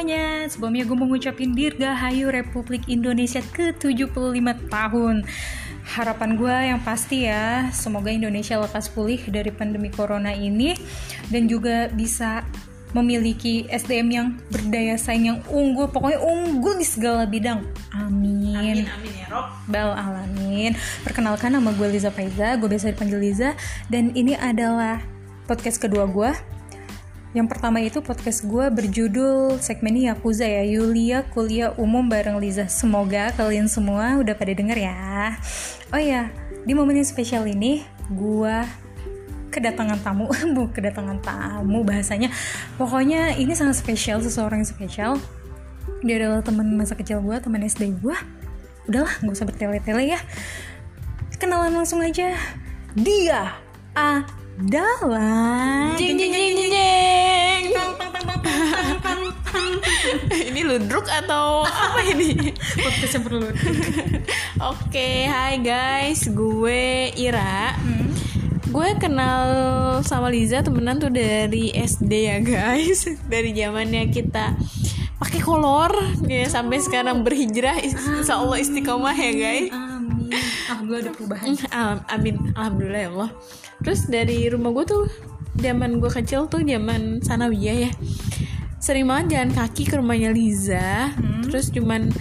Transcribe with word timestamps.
semuanya. 0.00 0.48
Sebelumnya 0.48 0.84
gue 0.88 0.96
mau 0.96 1.08
ngucapin 1.12 1.52
Dirgahayu 1.52 2.32
Republik 2.32 2.88
Indonesia 2.88 3.44
ke-75 3.52 4.48
tahun. 4.72 5.28
Harapan 5.84 6.40
gue 6.40 6.56
yang 6.72 6.80
pasti 6.80 7.28
ya 7.28 7.68
Semoga 7.68 8.08
Indonesia 8.08 8.56
lekas 8.56 8.88
pulih 8.88 9.20
dari 9.26 9.50
pandemi 9.50 9.90
corona 9.90 10.30
ini 10.30 10.76
Dan 11.32 11.50
juga 11.50 11.90
bisa 11.90 12.46
memiliki 12.94 13.66
SDM 13.66 14.08
yang 14.08 14.28
berdaya 14.48 14.94
saing 14.96 15.34
yang 15.34 15.40
unggul 15.50 15.90
Pokoknya 15.92 16.20
unggul 16.24 16.80
di 16.80 16.86
segala 16.88 17.28
bidang. 17.28 17.60
Amin. 17.92 18.56
Amin 18.56 18.88
amin 18.88 19.12
ya 19.20 19.26
Rob. 19.28 19.52
Bal 19.68 19.92
alamin. 19.92 20.80
Perkenalkan 21.04 21.60
nama 21.60 21.76
gue 21.76 21.92
Liza 21.92 22.08
Faiza 22.08 22.56
Gue 22.56 22.72
biasa 22.72 22.96
dipanggil 22.96 23.20
Liza. 23.20 23.52
Dan 23.92 24.16
ini 24.16 24.32
adalah 24.32 25.04
podcast 25.44 25.76
kedua 25.76 26.08
gue 26.08 26.59
yang 27.30 27.46
pertama 27.46 27.78
itu 27.78 28.02
podcast 28.02 28.42
gue 28.42 28.66
berjudul 28.74 29.62
segmennya 29.62 30.14
Yakuza 30.14 30.42
ya 30.50 30.66
Yulia 30.66 31.22
kuliah 31.30 31.70
umum 31.78 32.10
bareng 32.10 32.42
Liza. 32.42 32.66
Semoga 32.66 33.30
kalian 33.38 33.70
semua 33.70 34.18
udah 34.18 34.34
pada 34.34 34.50
denger 34.50 34.74
ya. 34.74 35.38
Oh 35.94 36.02
ya 36.02 36.34
di 36.66 36.74
momen 36.74 36.98
yang 36.98 37.06
spesial 37.06 37.46
ini 37.46 37.86
gue 38.10 38.56
kedatangan 39.54 40.02
tamu 40.02 40.26
bu 40.58 40.74
kedatangan 40.74 41.22
tamu 41.22 41.86
bahasanya. 41.86 42.34
Pokoknya 42.74 43.38
ini 43.38 43.54
sangat 43.54 43.78
spesial 43.78 44.18
seseorang 44.18 44.66
yang 44.66 44.70
spesial. 44.70 45.12
Dia 46.02 46.18
adalah 46.26 46.42
teman 46.42 46.66
masa 46.74 46.98
kecil 46.98 47.22
gue 47.22 47.38
teman 47.38 47.62
SD 47.62 47.94
gue 48.02 48.16
udahlah 48.90 49.14
nggak 49.22 49.34
usah 49.38 49.46
bertele-tele 49.46 50.18
ya. 50.18 50.20
Kenalan 51.38 51.78
langsung 51.78 52.02
aja. 52.02 52.34
Dia 52.98 53.54
adalah 54.60 55.96
Jeng 55.96 56.20
jeng 56.20 56.32
jeng 56.36 56.52
jeng 56.52 56.68
jeng. 56.68 57.62
ini 60.52 60.60
ludruk 60.68 61.08
atau 61.08 61.64
apa 61.64 62.04
ini? 62.04 62.52
podcast 62.84 63.12
yang 63.16 63.24
perlu. 63.24 63.48
Oke, 64.60 65.24
hai 65.24 65.56
guys, 65.64 66.28
gue 66.28 67.08
Ira. 67.16 67.72
Gue 68.68 69.00
kenal 69.00 69.48
sama 70.04 70.28
Liza 70.28 70.60
temenan 70.60 71.00
tuh 71.00 71.08
dari 71.08 71.72
SD 71.72 72.12
ya 72.28 72.38
guys, 72.44 73.08
dari 73.32 73.56
zamannya 73.56 74.12
kita 74.12 74.60
pakai 75.16 75.40
kolor 75.40 75.96
ya 76.28 76.44
sampai 76.52 76.84
sekarang 76.84 77.24
berhijrah. 77.24 77.80
Insya 77.80 78.36
Allah 78.36 78.60
istiqomah 78.60 79.16
ya 79.16 79.32
guys 79.32 79.89
amin. 80.20 80.36
Alhamdulillah 80.68 81.02
ada 81.08 81.12
perubahan. 81.16 81.46
Al- 81.72 82.04
amin. 82.14 82.34
Alhamdulillah 82.52 83.00
ya 83.00 83.10
Allah. 83.16 83.30
Terus 83.80 84.00
dari 84.06 84.38
rumah 84.52 84.70
gue 84.76 84.84
tuh 84.84 85.02
zaman 85.56 85.98
gue 85.98 86.10
kecil 86.12 86.46
tuh 86.52 86.60
zaman 86.60 87.24
sanawiyah 87.24 87.88
ya. 87.88 87.90
Sering 88.80 89.08
banget 89.08 89.36
jalan 89.36 89.50
kaki 89.56 89.88
ke 89.88 89.94
rumahnya 89.96 90.30
Liza. 90.32 91.16
Terus 91.48 91.72
cuman 91.72 92.12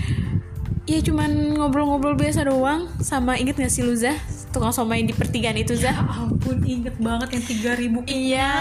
ya 0.87 0.99
cuman 1.03 1.59
ngobrol-ngobrol 1.59 2.15
biasa 2.15 2.47
doang. 2.47 2.87
Sama 3.03 3.35
inget 3.35 3.59
gak 3.59 3.71
sih 3.71 3.83
Luza 3.83 4.15
tukang 4.49 4.73
somai 4.73 5.05
di 5.05 5.13
pertigaan 5.13 5.57
itu 5.57 5.77
Zah. 5.77 5.93
Ampun 5.93 6.65
inget 6.65 6.97
banget 6.97 7.37
yang 7.37 7.43
3000 7.45 8.01
iya. 8.09 8.51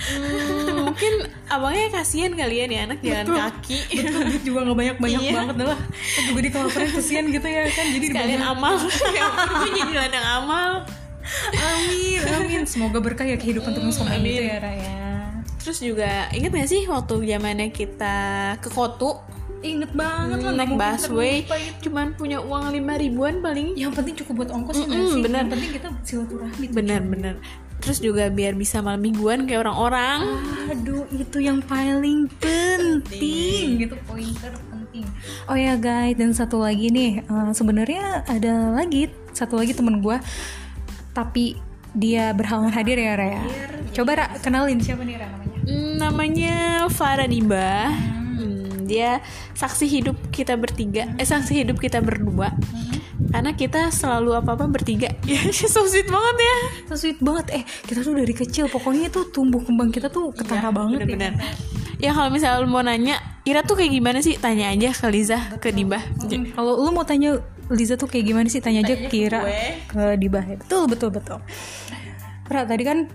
Hmm, 0.00 0.59
mungkin 0.90 1.12
abangnya 1.46 1.86
kasihan 1.92 2.32
kalian 2.34 2.68
ya 2.68 2.80
anak 2.84 2.98
jalan 3.00 3.24
Betul. 3.24 3.38
kaki. 3.38 3.78
Betul 3.94 4.22
duit 4.26 4.42
juga 4.42 4.58
nggak 4.62 4.78
banyak 4.78 4.96
banyak 4.98 5.20
Iya. 5.22 5.32
banget 5.32 5.56
lah 5.64 5.80
juga 6.26 6.40
ditelaporin 6.42 6.90
kesian 6.92 7.24
gitu 7.28 7.46
ya 7.46 7.62
kan. 7.70 7.86
Jadi 7.88 8.06
kalian 8.10 8.42
amal. 8.42 8.74
Jadi 9.64 9.80
ladang 9.92 10.26
amal. 10.36 10.70
Amin 11.54 12.20
amin. 12.26 12.62
Semoga 12.64 12.98
berkah 12.98 13.22
ya 13.22 13.36
kehidupan 13.36 13.70
tukang 13.70 13.94
somai 13.94 14.18
amin. 14.18 14.30
itu 14.32 14.42
ya 14.44 14.56
Raya. 14.58 14.98
Terus 15.60 15.78
juga 15.78 16.10
inget 16.30 16.50
gak 16.50 16.66
sih 16.66 16.82
waktu 16.84 17.14
zamannya 17.22 17.68
kita 17.70 18.16
ke 18.58 18.68
Kotu? 18.68 19.20
Inget 19.60 19.92
banget 19.92 20.40
lah 20.40 20.56
nggak 20.56 20.72
naik 20.72 20.72
busway 20.74 21.44
cuman 21.84 22.16
punya 22.16 22.40
uang 22.40 22.72
lima 22.72 22.96
ribuan 22.96 23.38
paling. 23.38 23.76
Yang 23.76 23.92
penting 23.94 24.14
cukup 24.18 24.34
buat 24.40 24.50
ongkos 24.50 24.80
nggak 24.80 24.88
Mm-mm, 24.90 25.12
sih 25.12 25.20
bener. 25.20 25.38
yang 25.38 25.50
penting 25.52 25.70
kita 25.70 25.88
silaturahmi. 26.02 26.66
Bener-bener 26.72 27.34
terus 27.80 27.98
juga 27.98 28.28
biar 28.28 28.52
bisa 28.54 28.84
malam 28.84 29.00
mingguan 29.00 29.48
kayak 29.48 29.64
orang-orang. 29.66 30.38
Aduh, 30.70 31.08
itu 31.10 31.40
yang 31.40 31.64
paling 31.64 32.28
penting. 32.36 33.88
Gitu 33.88 33.96
poin 34.04 34.28
terpenting. 34.36 35.06
Oh 35.48 35.56
ya 35.56 35.74
guys, 35.80 36.14
dan 36.20 36.36
satu 36.36 36.60
lagi 36.60 36.92
nih, 36.92 37.24
eh, 37.24 37.50
sebenarnya 37.56 38.28
ada 38.28 38.76
lagi 38.76 39.08
satu 39.32 39.56
lagi 39.56 39.72
temen 39.72 40.04
gue, 40.04 40.20
tapi 41.16 41.56
dia 41.96 42.30
berhalangan 42.36 42.76
hadir. 42.76 43.00
ya 43.00 43.18
Raya. 43.18 43.42
Coba 43.90 44.10
Ra, 44.14 44.26
kenalin 44.38 44.78
siapa 44.78 45.02
nih 45.02 45.18
Ra 45.18 45.26
namanya? 45.26 45.58
Hmm, 45.66 45.92
namanya 45.98 46.56
Farah 46.92 47.26
Dimba. 47.26 47.90
Hmm, 48.38 48.86
dia 48.86 49.18
saksi 49.58 49.90
hidup 49.90 50.16
kita 50.30 50.54
bertiga. 50.54 51.10
Eh 51.18 51.26
saksi 51.26 51.66
hidup 51.66 51.82
kita 51.82 51.98
berdua 51.98 52.54
karena 53.28 53.52
kita 53.52 53.92
selalu 53.92 54.40
apa-apa 54.40 54.64
bertiga. 54.66 55.12
Ya 55.30 55.44
so 55.52 55.84
sweet 55.86 56.08
banget 56.08 56.36
ya. 56.40 56.56
So 56.90 56.94
sweet 56.96 57.20
banget. 57.20 57.46
Eh 57.60 57.62
kita 57.84 58.00
tuh 58.00 58.16
dari 58.16 58.34
kecil 58.34 58.66
pokoknya 58.72 59.12
tuh 59.12 59.28
tumbuh 59.28 59.60
kembang 59.60 59.92
kita 59.92 60.08
tuh 60.08 60.32
ketara 60.32 60.72
banget 60.72 61.04
bener-bener. 61.04 61.36
Ya. 61.36 61.50
ya 62.08 62.10
kalau 62.16 62.32
misalnya 62.32 62.64
lu 62.64 62.68
mau 62.72 62.82
nanya 62.82 63.20
Ira 63.44 63.64
tuh 63.64 63.78
kayak 63.78 63.92
gimana 63.92 64.18
sih? 64.20 64.36
Tanya 64.36 64.72
aja 64.72 64.90
ke 64.92 65.06
Liza 65.08 65.38
ke 65.60 65.72
Dimba 65.72 66.00
Mm, 66.20 66.52
Kalau 66.56 66.80
lu 66.80 66.90
mau 66.92 67.04
tanya 67.04 67.40
Liza 67.70 67.94
tuh 67.94 68.10
kayak 68.10 68.24
gimana 68.26 68.46
sih? 68.50 68.58
Tanya 68.58 68.82
aja 68.82 68.96
Kira 69.06 69.40
ke 69.86 70.18
Dibah 70.18 70.44
ya. 70.44 70.56
Betul 70.58 70.90
betul 70.90 71.10
betul. 71.14 71.38
Pra 72.48 72.66
tadi 72.66 72.82
kan 72.82 73.06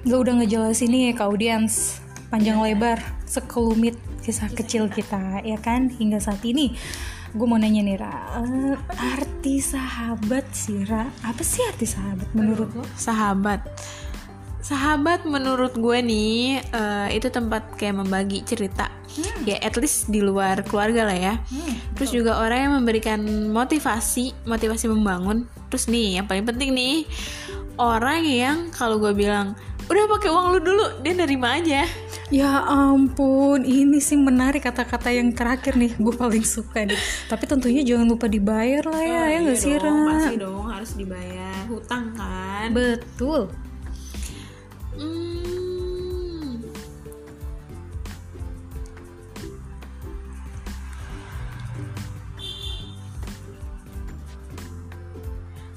gue 0.00 0.16
udah 0.16 0.40
ngejelasin 0.40 0.88
nih 0.88 1.12
ke 1.12 1.20
audiens 1.20 2.00
panjang 2.32 2.56
lebar 2.56 3.02
sekelumit 3.28 3.98
kisah 4.24 4.48
kecil 4.48 4.88
kita 4.88 5.44
ya 5.44 5.60
kan? 5.60 5.92
Hingga 5.92 6.18
saat 6.22 6.40
ini 6.48 6.72
gue 7.30 7.46
mau 7.46 7.58
nanya 7.58 7.82
nih 7.86 7.96
Ra. 7.98 8.42
Arti 8.98 9.62
sahabat 9.62 10.46
sih 10.50 10.82
Ra? 10.82 11.06
Apa 11.22 11.42
sih 11.46 11.62
arti 11.66 11.86
sahabat 11.86 12.26
menurut 12.34 12.70
lo 12.74 12.82
sahabat. 12.98 13.62
Sahabat 14.60 15.24
menurut 15.26 15.74
gue 15.74 15.98
nih 16.04 16.62
eh, 16.62 17.08
itu 17.14 17.30
tempat 17.30 17.74
kayak 17.78 18.02
membagi 18.02 18.42
cerita. 18.42 18.90
Ya 19.42 19.58
at 19.62 19.74
least 19.78 20.10
di 20.10 20.22
luar 20.22 20.62
keluarga 20.66 21.06
lah 21.06 21.18
ya. 21.18 21.34
Terus 21.98 22.10
juga 22.14 22.38
orang 22.38 22.58
yang 22.66 22.72
memberikan 22.82 23.20
motivasi 23.50 24.46
motivasi 24.46 24.90
membangun. 24.90 25.46
Terus 25.70 25.86
nih 25.90 26.18
yang 26.22 26.26
paling 26.26 26.46
penting 26.46 26.74
nih 26.74 27.06
orang 27.78 28.22
yang 28.26 28.56
kalau 28.74 28.98
gue 28.98 29.14
bilang 29.14 29.54
udah 29.90 30.06
pakai 30.06 30.30
uang 30.30 30.46
lu 30.54 30.58
dulu 30.62 30.86
dia 31.02 31.18
nerima 31.18 31.58
aja 31.58 31.82
ya 32.30 32.62
ampun 32.62 33.66
ini 33.66 33.98
sih 33.98 34.14
menarik 34.14 34.62
kata-kata 34.62 35.10
yang 35.10 35.34
terakhir 35.34 35.74
nih 35.74 35.98
gue 35.98 36.14
paling 36.14 36.46
suka 36.46 36.86
nih. 36.86 36.98
Tapi 37.26 37.44
tentunya 37.50 37.82
jangan 37.82 38.06
lupa 38.06 38.30
dibayar 38.30 38.86
lah 38.86 39.02
ya 39.02 39.22
ya 39.34 39.38
nggak 39.42 39.58
sih 39.58 39.74
Ra? 39.74 39.90
Oh, 39.90 39.94
iya 39.98 40.06
pasti 40.14 40.34
dong 40.38 40.66
harus 40.70 40.90
dibayar 40.94 41.60
hutang 41.66 42.04
kan. 42.14 42.70
Betul. 42.70 43.50
Hmm. 44.94 46.62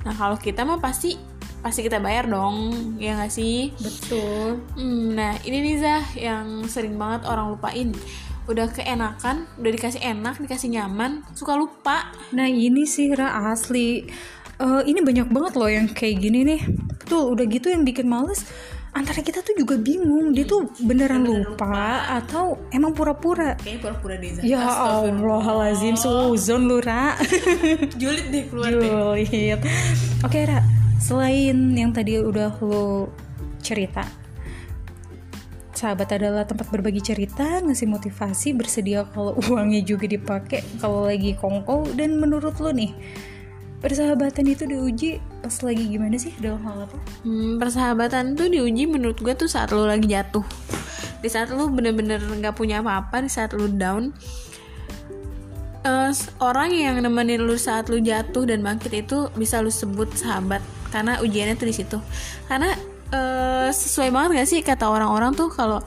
Nah 0.03 0.13
kalau 0.13 0.37
kita 0.37 0.61
mah 0.67 0.77
pasti 0.77 1.32
pasti 1.63 1.81
kita 1.81 2.03
bayar 2.03 2.27
dong, 2.27 2.75
ya 2.99 3.15
nggak 3.15 3.31
sih? 3.31 3.71
betul 3.79 4.59
Hmm, 4.75 5.15
nah 5.15 5.33
ini 5.47 5.57
nih 5.63 5.75
Zah 5.79 6.03
yang 6.13 6.67
sering 6.67 6.99
banget 6.99 7.25
orang 7.25 7.55
lupain. 7.55 7.95
Udah 8.43 8.67
keenakan, 8.67 9.47
udah 9.55 9.71
dikasih 9.71 10.03
enak, 10.03 10.35
dikasih 10.37 10.67
nyaman, 10.75 11.23
suka 11.31 11.55
lupa. 11.55 12.11
Nah 12.35 12.51
ini 12.51 12.83
sih 12.83 13.15
Ra 13.15 13.55
asli 13.55 14.03
Eh, 14.61 14.81
Ini 14.85 15.01
banyak 15.01 15.27
banget 15.33 15.53
loh 15.57 15.65
yang 15.65 15.89
kayak 15.89 16.21
gini 16.21 16.45
nih 16.45 16.61
Betul 17.01 17.33
udah 17.33 17.45
gitu 17.49 17.73
yang 17.73 17.81
bikin 17.81 18.05
males 18.05 18.45
Antara 18.93 19.25
kita 19.25 19.41
tuh 19.41 19.57
juga 19.57 19.81
bingung 19.81 20.29
Dia 20.29 20.45
tuh 20.45 20.69
beneran 20.77 21.25
lupa, 21.25 22.05
Atau 22.05 22.69
emang 22.69 22.93
pura-pura 22.93 23.57
Kayaknya 23.57 23.81
pura-pura 23.81 24.15
deh 24.21 24.29
Zah. 24.37 24.43
Ya 24.45 24.61
Allah'alazim 24.61 25.97
Suzon 25.97 26.69
lu 26.69 26.77
Ra 26.77 27.17
Julid 28.01 28.29
deh 28.29 28.45
keluar 28.45 28.69
deh. 28.69 29.25
Julid 29.25 29.59
Oke 30.21 30.45
Ra 30.45 30.82
Selain 30.97 31.55
yang 31.73 31.91
tadi 31.93 32.19
udah 32.19 32.53
lo 32.61 33.09
cerita 33.63 34.03
Sahabat 35.73 36.15
adalah 36.15 36.45
tempat 36.45 36.69
berbagi 36.69 37.01
cerita, 37.01 37.59
ngasih 37.59 37.89
motivasi, 37.89 38.53
bersedia 38.55 39.03
kalau 39.09 39.35
uangnya 39.51 39.83
juga 39.83 40.05
dipakai 40.05 40.63
kalau 40.77 41.09
lagi 41.09 41.33
kongko. 41.33 41.91
Dan 41.97 42.21
menurut 42.21 42.55
lo 42.61 42.69
nih 42.71 42.93
persahabatan 43.83 44.47
itu 44.47 44.63
diuji 44.63 45.19
pas 45.43 45.51
lagi 45.59 45.83
gimana 45.91 46.15
sih 46.15 46.31
dalam 46.39 46.63
hal 46.63 46.87
apa? 46.87 46.97
Hmm, 47.27 47.59
persahabatan 47.59 48.37
tuh 48.39 48.47
diuji 48.47 48.87
menurut 48.87 49.19
gue 49.19 49.33
tuh 49.35 49.49
saat 49.51 49.73
lu 49.75 49.83
lagi 49.83 50.07
jatuh. 50.07 50.45
Di 51.19 51.27
saat 51.27 51.51
lu 51.51 51.67
bener-bener 51.67 52.21
nggak 52.21 52.55
punya 52.55 52.79
apa-apa 52.79 53.25
di 53.25 53.29
saat 53.33 53.51
lu 53.51 53.67
down 53.67 54.15
s- 55.83 56.31
orang 56.39 56.71
yang 56.71 56.95
nemenin 57.01 57.43
lu 57.43 57.59
saat 57.59 57.91
lu 57.91 57.99
jatuh 57.99 58.47
dan 58.47 58.63
bangkit 58.63 59.03
itu 59.03 59.27
bisa 59.35 59.59
lu 59.59 59.73
sebut 59.73 60.07
sahabat 60.15 60.63
karena 60.93 61.17
ujiannya 61.25 61.57
tuh 61.57 61.65
di 61.65 61.73
situ. 61.73 61.97
Karena 62.45 62.77
eh, 63.09 63.69
sesuai 63.73 64.13
banget 64.13 64.29
gak 64.37 64.49
sih 64.53 64.61
kata 64.61 64.85
orang-orang 64.85 65.33
tuh 65.33 65.49
kalau 65.49 65.81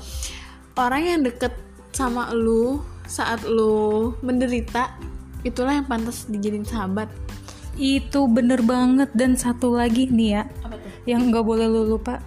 orang 0.74 1.06
yang 1.06 1.20
deket 1.22 1.54
sama 1.94 2.34
lu 2.34 2.82
saat 3.06 3.46
lu 3.46 4.12
menderita 4.20 4.98
itulah 5.46 5.78
yang 5.78 5.86
pantas 5.86 6.26
dijadiin 6.26 6.66
sahabat. 6.66 7.06
Itu 7.78 8.26
bener 8.26 8.66
banget. 8.66 9.14
Dan 9.14 9.38
satu 9.38 9.78
lagi 9.78 10.10
nih 10.10 10.28
ya 10.34 10.42
apa 10.66 10.74
tuh? 10.74 10.90
yang 11.06 11.30
nggak 11.30 11.46
boleh 11.46 11.70
lu 11.70 11.86
lupa. 11.86 12.18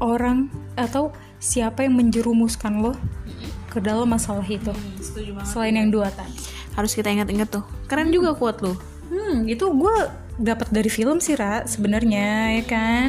Orang 0.00 0.48
atau 0.80 1.12
siapa 1.42 1.84
yang 1.84 1.98
menjerumuskan 1.98 2.80
lo 2.80 2.96
ke 3.68 3.84
dalam 3.84 4.08
masalah 4.08 4.46
itu. 4.48 4.72
Banget. 4.72 5.44
Selain 5.44 5.76
yang 5.76 5.92
dua 5.92 6.08
tadi. 6.08 6.32
Harus 6.72 6.94
kita 6.94 7.12
ingat-ingat 7.12 7.52
tuh. 7.52 7.66
Keren 7.90 8.14
juga 8.14 8.32
kuat 8.32 8.64
lu. 8.64 8.72
Hmm 9.12 9.44
itu 9.50 9.66
gue 9.66 9.96
dapat 10.38 10.70
dari 10.70 10.88
film 10.88 11.18
sih 11.18 11.34
Ra 11.34 11.66
sebenarnya 11.66 12.58
ya 12.62 12.64
kan? 12.64 13.08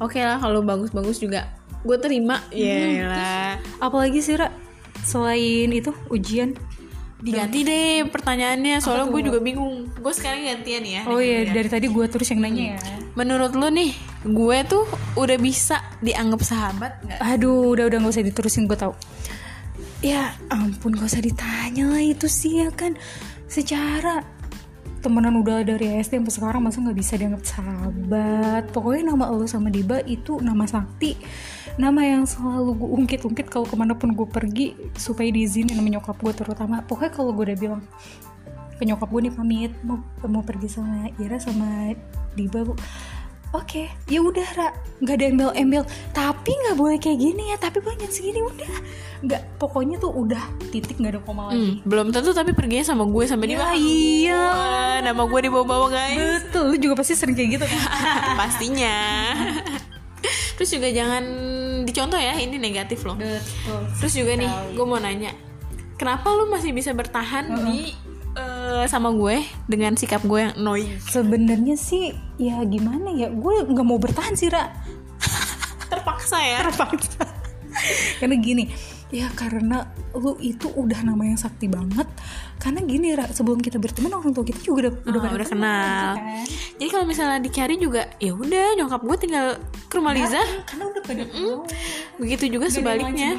Oke 0.00 0.18
lah 0.18 0.40
kalau 0.40 0.64
bagus-bagus 0.64 1.20
juga. 1.20 1.52
Gue 1.84 2.00
terima. 2.00 2.40
Ya 2.50 3.04
lah. 3.06 3.52
Apalagi 3.78 4.24
sih 4.24 4.40
Ra 4.40 4.50
selain 5.04 5.70
itu 5.70 5.92
ujian. 6.08 6.56
Diganti 7.24 7.64
deh 7.64 8.04
pertanyaannya 8.12 8.84
soalnya 8.84 9.08
gue 9.08 9.22
juga 9.32 9.40
bingung. 9.40 9.88
Gue 9.96 10.12
sekarang 10.12 10.44
gantian 10.44 10.84
ya. 10.84 11.02
Oh 11.08 11.20
iya 11.20 11.48
dari 11.48 11.68
tadi 11.72 11.88
gue 11.88 12.04
terus 12.08 12.28
yang 12.32 12.44
nanya 12.44 12.76
ya. 12.76 12.78
Menurut 13.16 13.56
lu 13.56 13.68
nih 13.70 13.96
gue 14.24 14.58
tuh 14.68 14.84
udah 15.16 15.38
bisa 15.40 15.80
dianggap 16.04 16.40
sahabat 16.44 17.00
nggak? 17.04 17.20
Aduh 17.20 17.72
udah 17.72 17.88
udah 17.88 17.98
nggak 18.00 18.12
usah 18.12 18.24
diterusin 18.24 18.68
gue 18.68 18.76
tau 18.76 18.92
ya 20.04 20.36
ampun 20.52 20.92
gak 20.92 21.08
usah 21.08 21.24
ditanya 21.24 21.88
lah 21.88 22.04
itu 22.04 22.28
sih 22.28 22.60
ya 22.60 22.68
kan? 22.68 22.92
Secara 23.48 24.20
temenan 25.04 25.36
udah 25.44 25.60
dari 25.60 26.00
SD 26.00 26.24
sampai 26.24 26.32
sekarang 26.32 26.62
masa 26.64 26.80
nggak 26.80 26.96
bisa 26.96 27.20
dianggap 27.20 27.44
sahabat? 27.44 28.64
Pokoknya 28.72 29.12
nama 29.12 29.28
lo 29.28 29.44
sama 29.44 29.68
Diba 29.68 30.00
itu 30.08 30.40
nama 30.40 30.64
sakti. 30.64 31.20
Nama 31.76 32.00
yang 32.16 32.24
selalu 32.24 32.80
gue 32.80 32.88
ungkit-ungkit 32.88 33.52
kalau 33.52 33.68
ke 33.68 33.76
mana 33.76 33.92
pun 33.92 34.16
gue 34.16 34.24
pergi 34.24 34.72
supaya 34.96 35.28
diizinin 35.28 35.76
sama 35.76 35.92
nyokap 35.92 36.16
gue 36.16 36.32
terutama. 36.32 36.80
Pokoknya 36.88 37.12
kalau 37.12 37.36
gue 37.36 37.44
udah 37.52 37.58
bilang 37.60 37.82
ke 38.80 38.82
nyokap 38.88 39.06
gue 39.12 39.20
nih 39.28 39.34
pamit 39.36 39.72
mau 39.84 40.00
mau 40.24 40.42
pergi 40.42 40.66
sama 40.72 41.12
Ira 41.20 41.38
sama 41.38 41.92
Diba 42.34 42.66
bu 42.66 42.74
oke 43.54 43.82
ya 44.10 44.20
udah 44.20 44.48
Ra. 44.58 44.68
Nggak 44.98 45.14
ada 45.14 45.26
embel-embel. 45.30 45.84
Tapi 46.10 46.50
nggak 46.50 46.76
boleh 46.76 46.98
kayak 46.98 47.18
gini 47.18 47.54
ya. 47.54 47.56
Tapi 47.56 47.78
banyak 47.78 48.10
segini 48.10 48.42
udah. 48.42 48.72
Nggak 49.24 49.42
pokoknya 49.62 49.96
tuh 50.02 50.12
udah 50.12 50.42
titik 50.74 50.98
nggak 50.98 51.18
ada 51.18 51.20
koma 51.22 51.54
lagi. 51.54 51.78
Hmm, 51.80 51.86
belum 51.86 52.06
tentu 52.10 52.34
tapi 52.34 52.52
perginya 52.52 52.84
sama 52.84 53.06
gue 53.06 53.24
sampai 53.24 53.46
dia. 53.54 53.62
Ya, 53.62 53.70
iya 53.78 54.42
Wah, 54.50 54.96
nama 55.00 55.22
gue 55.24 55.40
dibawa-bawa 55.46 55.86
guys. 55.88 56.50
Betul 56.50 56.74
lu 56.74 56.76
juga 56.76 56.94
pasti 57.00 57.14
sering 57.14 57.38
kayak 57.38 57.50
gitu 57.62 57.66
kan? 57.70 57.80
Pastinya. 58.40 58.96
Terus 60.54 60.70
juga 60.70 60.88
jangan 60.90 61.24
dicontoh 61.84 62.18
ya 62.18 62.34
ini 62.40 62.56
negatif 62.58 63.06
loh. 63.06 63.16
Betul. 63.18 63.80
Terus 64.02 64.12
juga 64.18 64.32
nih 64.34 64.50
gue 64.74 64.86
mau 64.86 64.98
nanya. 64.98 65.32
Kenapa 65.94 66.26
lu 66.34 66.50
masih 66.50 66.74
bisa 66.74 66.90
bertahan 66.90 67.54
di 67.70 67.94
eh, 68.34 68.84
sama 68.86 69.10
gue 69.10 69.40
dengan 69.64 69.94
sikap 69.94 70.22
gue 70.22 70.40
yang 70.40 70.54
annoying. 70.54 70.98
Sebenarnya 71.00 71.74
sih 71.74 72.10
ya 72.36 72.62
gimana 72.64 73.10
ya? 73.10 73.30
Gue 73.30 73.62
nggak 73.62 73.86
mau 73.86 73.96
bertahan 73.96 74.34
sih 74.34 74.50
Ra. 74.50 74.70
Terpaksa 75.90 76.38
ya? 76.38 76.66
Terpaksa. 76.66 77.24
Karena 78.20 78.36
gini 78.38 78.66
ya 79.14 79.30
karena 79.30 79.94
lu 80.10 80.34
itu 80.42 80.66
udah 80.66 81.06
nama 81.06 81.22
yang 81.22 81.38
sakti 81.38 81.70
banget. 81.70 82.06
Karena 82.58 82.82
gini 82.82 83.14
Ra 83.14 83.30
sebelum 83.30 83.60
kita 83.60 83.78
berteman 83.78 84.10
orang 84.10 84.32
tua 84.32 84.42
kita 84.42 84.58
juga 84.58 84.88
udah 84.88 84.92
udah, 85.04 85.18
Oh, 85.18 85.22
pada 85.22 85.34
udah 85.36 85.46
kenal, 85.46 85.70
kenal. 85.70 86.10
gitu 86.10 86.18
kan. 86.18 86.44
jadi 86.74 86.88
kalau 86.90 87.04
misalnya 87.04 87.38
dicari 87.38 87.74
juga 87.76 88.02
ya 88.18 88.32
udah 88.32 88.66
nyokap 88.74 89.00
gue 89.04 89.16
tinggal 89.20 89.46
ke 89.86 89.94
rumah 89.94 90.10
Liza. 90.10 90.40
karena 90.64 90.84
udah 90.88 91.02
pada 91.04 91.22
kenal 91.28 91.56
begitu 92.16 92.44
juga 92.48 92.66
sebaliknya 92.66 93.38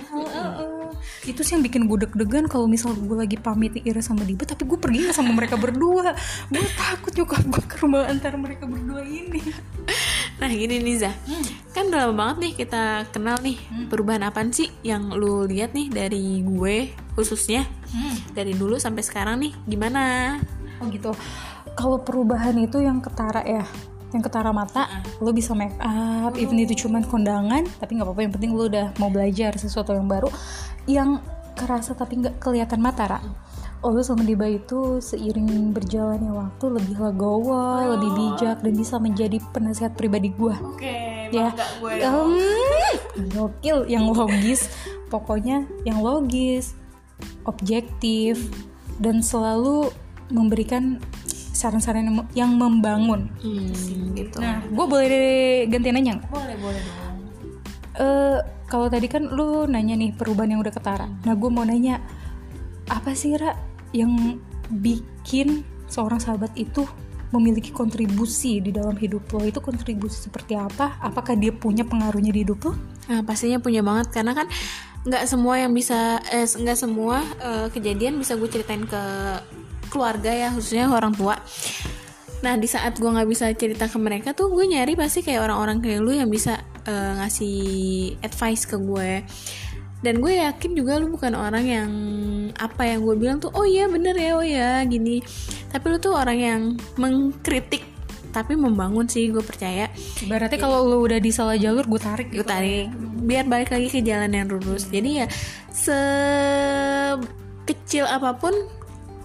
itu 1.25 1.41
sih 1.41 1.57
yang 1.57 1.63
bikin 1.65 1.89
gue 1.89 2.05
deg-degan 2.05 2.45
kalau 2.45 2.69
misal 2.69 2.93
gue 2.93 3.17
lagi 3.17 3.37
pamit 3.41 3.73
nih 3.73 3.93
Ira 3.93 4.01
sama 4.01 4.21
Diba 4.21 4.45
tapi 4.45 4.65
gue 4.65 4.77
pergi 4.77 5.09
nggak 5.09 5.15
sama 5.17 5.31
mereka 5.33 5.57
berdua. 5.57 6.13
Gue 6.49 6.65
takut 6.77 7.11
nyokap 7.13 7.43
gue 7.45 7.63
ke 7.65 7.75
rumah 7.81 8.05
antara 8.05 8.37
mereka 8.37 8.69
berdua 8.69 9.01
ini. 9.01 9.41
Nah 10.35 10.51
gini 10.51 10.83
Niza, 10.83 11.15
kan 11.71 11.87
udah 11.87 12.11
lama 12.11 12.15
banget 12.19 12.37
nih 12.43 12.53
kita 12.65 13.07
kenal 13.15 13.39
nih. 13.39 13.55
Perubahan 13.87 14.27
apaan 14.27 14.51
sih 14.51 14.67
yang 14.83 15.15
lu 15.15 15.47
lihat 15.47 15.71
nih 15.71 15.87
dari 15.87 16.43
gue 16.43 16.91
khususnya? 17.15 17.63
Dari 18.35 18.51
dulu 18.51 18.75
sampai 18.75 18.99
sekarang 18.99 19.39
nih 19.39 19.55
gimana? 19.63 20.35
oh 20.83 20.87
gitu. 20.91 21.11
Kalau 21.75 22.03
perubahan 22.03 22.55
itu 22.59 22.83
yang 22.83 22.99
ketara 22.99 23.43
ya 23.43 23.63
yang 24.13 24.23
ketara 24.23 24.55
mata 24.55 24.87
lo 25.19 25.35
bisa 25.35 25.51
make 25.51 25.75
up. 25.83 26.35
Even 26.39 26.59
itu 26.59 26.87
cuman 26.87 27.03
kondangan 27.03 27.67
tapi 27.79 27.99
nggak 27.99 28.07
apa-apa. 28.07 28.21
Yang 28.23 28.33
penting 28.39 28.51
lo 28.55 28.67
udah 28.67 28.95
mau 28.99 29.11
belajar 29.11 29.55
sesuatu 29.59 29.91
yang 29.91 30.07
baru 30.07 30.31
yang 30.85 31.21
kerasa 31.53 31.93
tapi 31.93 32.19
nggak 32.19 32.37
kelihatan 32.37 32.79
mata 32.79 33.05
Ra 33.07 33.19
Oh, 33.79 33.93
lo 33.93 34.01
sama 34.01 34.25
Diba 34.25 34.49
itu 34.49 34.97
seiring 34.97 35.69
berjalannya 35.69 36.33
waktu 36.33 36.65
lebih 36.73 36.97
legowo, 36.97 37.85
lebih 37.93 38.17
bijak 38.17 38.65
dan 38.65 38.73
bisa 38.73 38.97
menjadi 38.97 39.37
penasihat 39.53 39.93
pribadi 39.93 40.33
gue. 40.33 40.57
Oke, 40.57 41.29
ya 41.29 41.53
gue. 41.53 41.93
Em, 42.01 42.33
gokil 43.29 43.85
yang 43.85 44.09
logis 44.09 44.73
pokoknya 45.07 45.69
yang 45.85 46.01
logis 46.01 46.73
objektif 47.45 48.49
dan 48.97 49.21
selalu 49.21 49.93
memberikan 50.33 50.97
saran-saran 51.53 52.09
yang- 52.33 52.57
membangun 52.57 53.29
Hmm, 53.39 53.69
gitu. 54.17 54.41
nah 54.41 54.65
gue 54.65 54.85
boleh 54.89 55.19
ganti 55.69 55.93
nanya 55.93 56.19
boleh 56.25 56.57
boleh 56.57 56.81
dong. 56.81 57.15
Kalau 58.75 58.91
tadi 58.91 59.07
kan 59.07 59.23
lu 59.31 59.63
nanya 59.71 59.95
nih 59.95 60.11
perubahan 60.11 60.51
yang 60.51 60.59
udah 60.59 60.75
ketara. 60.75 61.07
Nah 61.07 61.31
gue 61.31 61.47
mau 61.47 61.63
nanya 61.63 62.03
apa 62.91 63.15
sih 63.15 63.31
Ra 63.39 63.55
yang 63.95 64.35
bikin 64.67 65.63
seorang 65.87 66.19
sahabat 66.19 66.51
itu 66.59 66.83
memiliki 67.31 67.71
kontribusi 67.71 68.59
di 68.59 68.75
dalam 68.75 68.99
hidup 68.99 69.31
lo? 69.31 69.47
Itu 69.47 69.63
kontribusi 69.63 70.27
seperti 70.27 70.59
apa? 70.59 70.99
Apakah 70.99 71.39
dia 71.39 71.55
punya 71.55 71.87
pengaruhnya 71.87 72.35
di 72.35 72.43
hidup 72.43 72.67
lo? 72.67 72.75
Nah 73.07 73.23
pastinya 73.23 73.63
punya 73.63 73.79
banget. 73.79 74.11
Karena 74.11 74.35
kan 74.35 74.51
nggak 75.07 75.23
semua 75.23 75.55
yang 75.55 75.71
bisa 75.71 76.19
eh 76.27 76.43
nggak 76.43 76.75
semua 76.75 77.23
eh, 77.39 77.71
kejadian 77.71 78.19
bisa 78.19 78.35
gue 78.35 78.51
ceritain 78.51 78.83
ke 78.83 79.03
keluarga 79.87 80.35
ya 80.35 80.51
khususnya 80.51 80.91
orang 80.91 81.15
tua. 81.15 81.39
Nah 82.43 82.59
di 82.59 82.67
saat 82.67 82.99
gue 82.99 83.07
nggak 83.07 83.29
bisa 83.31 83.47
cerita 83.55 83.87
ke 83.87 83.95
mereka 83.95 84.35
tuh 84.35 84.51
gue 84.51 84.67
nyari 84.67 84.99
pasti 84.99 85.23
kayak 85.23 85.47
orang-orang 85.47 85.79
kayak 85.79 86.03
lu 86.03 86.11
yang 86.11 86.27
bisa 86.27 86.59
eh, 86.85 87.11
ngasih 87.21 87.57
advice 88.21 88.63
ke 88.69 88.77
gue. 88.77 89.11
Dan 90.05 90.21
gue 90.21 90.37
yakin 90.37 90.77
juga 90.77 91.01
lu 91.01 91.09
bukan 91.17 91.33
orang 91.33 91.65
yang 91.65 91.91
apa 92.61 92.85
yang 92.85 93.01
gue 93.01 93.15
bilang 93.17 93.41
tuh 93.41 93.49
oh 93.57 93.65
iya 93.65 93.89
bener 93.89 94.13
ya 94.13 94.31
oh 94.37 94.45
ya 94.45 94.85
gini. 94.85 95.21
Tapi 95.73 95.85
lu 95.89 95.97
tuh 95.97 96.13
orang 96.13 96.37
yang 96.37 96.61
mengkritik 97.01 97.95
tapi 98.35 98.59
membangun 98.59 99.07
sih 99.07 99.31
gue 99.31 99.39
percaya 99.39 99.87
Berarti 100.27 100.59
kalau 100.59 100.83
lu 100.83 101.07
udah 101.07 101.23
di 101.23 101.31
salah 101.31 101.55
jalur 101.55 101.87
gue 101.87 102.01
tarik 102.03 102.35
gue 102.35 102.43
tarik 102.43 102.91
biar 103.23 103.47
balik 103.47 103.71
lagi 103.71 103.87
ke 103.87 104.03
jalan 104.03 104.35
yang 104.35 104.51
lurus 104.51 104.91
jadi 104.91 105.23
ya 105.23 105.27
sekecil 107.71 108.03
apa 108.03 108.35
pun 108.35 108.51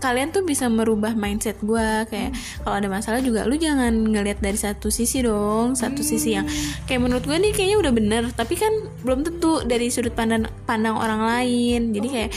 kalian 0.00 0.32
tuh 0.32 0.42
bisa 0.42 0.66
merubah 0.66 1.12
mindset 1.14 1.60
gue 1.60 2.08
kayak 2.08 2.32
kalau 2.64 2.76
ada 2.80 2.88
masalah 2.88 3.20
juga 3.20 3.44
lu 3.44 3.54
jangan 3.60 3.92
ngelihat 3.92 4.40
dari 4.40 4.56
satu 4.56 4.88
sisi 4.88 5.22
dong 5.22 5.76
satu 5.76 6.00
sisi 6.00 6.34
yang 6.34 6.48
kayak 6.88 7.04
menurut 7.04 7.22
gue 7.22 7.36
nih 7.36 7.52
kayaknya 7.52 7.78
udah 7.78 7.92
bener 7.92 8.24
tapi 8.34 8.56
kan 8.56 8.72
belum 9.04 9.22
tentu 9.22 9.60
dari 9.68 9.92
sudut 9.92 10.16
pandang 10.16 10.48
pandang 10.64 10.96
orang 10.96 11.20
lain. 11.20 11.92
Jadi 11.92 12.08
kayak 12.08 12.30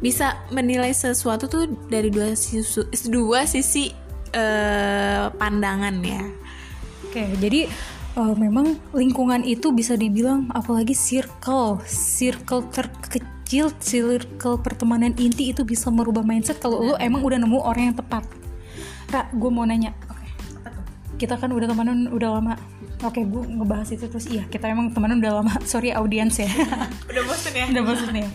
bisa 0.00 0.40
menilai 0.54 0.94
sesuatu 0.94 1.50
tuh 1.50 1.68
dari 1.90 2.08
dua 2.08 2.32
sisi 2.32 2.80
dua 3.12 3.44
sisi 3.44 3.92
eh, 4.32 5.24
pandangan 5.28 5.94
ya. 6.00 6.24
Oke, 7.04 7.26
jadi 7.42 7.66
eh, 8.16 8.34
memang 8.38 8.78
lingkungan 8.94 9.42
itu 9.44 9.74
bisa 9.74 9.98
dibilang 9.98 10.48
apalagi 10.54 10.94
circle, 10.94 11.82
circle 11.84 12.64
terkecil, 12.70 13.26
circle 13.82 14.62
pertemanan 14.62 15.10
inti 15.18 15.50
itu 15.50 15.66
bisa 15.66 15.90
merubah 15.90 16.22
mindset 16.22 16.62
kalau 16.62 16.78
lu 16.78 16.94
emang 17.02 17.26
udah 17.26 17.38
nemu 17.42 17.58
orang 17.58 17.90
yang 17.90 17.96
tepat. 17.98 18.22
Ra, 19.10 19.26
gue 19.34 19.50
mau 19.50 19.66
nanya. 19.66 19.90
Oke, 20.06 20.26
kita 21.18 21.34
kan 21.34 21.50
udah 21.50 21.66
temenan 21.66 22.06
udah 22.14 22.38
lama. 22.38 22.54
Oke, 23.02 23.26
gue 23.26 23.42
ngebahas 23.42 23.90
itu 23.90 24.06
terus 24.06 24.30
iya 24.30 24.46
kita 24.46 24.70
emang 24.70 24.94
temenan 24.94 25.18
udah 25.18 25.42
lama. 25.42 25.52
Sorry 25.70 25.90
audiens 25.90 26.38
ya. 26.44 26.46
udah 27.10 27.22
bosen 27.26 27.52
ya 27.58 27.66
udah 27.74 27.82
bosan 27.82 28.14
ya. 28.14 28.30